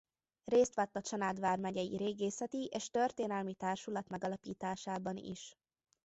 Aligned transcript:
Részt 0.45 0.73
vett 0.75 0.95
a 0.95 1.01
Csanád 1.01 1.39
vármegyei 1.39 1.97
Régészeti 1.97 2.65
és 2.71 2.89
Történelmi 2.89 3.53
Társulat 3.53 4.07
megalapításában 4.09 5.17
is. 5.17 5.57